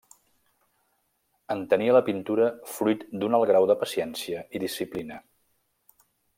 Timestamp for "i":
4.59-4.65